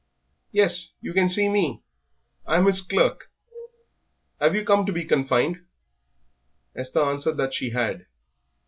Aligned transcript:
"Yes, 0.51 0.93
you 0.99 1.13
can 1.13 1.29
see 1.29 1.47
me 1.47 1.83
I'm 2.47 2.65
his 2.65 2.81
clerk. 2.81 3.29
Have 4.39 4.55
you 4.55 4.65
come 4.65 4.83
to 4.87 4.91
be 4.91 5.05
confined?" 5.05 5.63
Esther 6.75 7.03
answered 7.03 7.37
that 7.37 7.53
she 7.53 7.69
had. 7.69 8.07